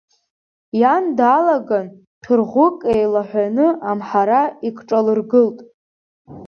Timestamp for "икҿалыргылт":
4.67-5.57